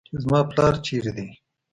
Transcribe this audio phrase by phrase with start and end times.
[0.07, 1.27] چې زما پلار چېرته دى.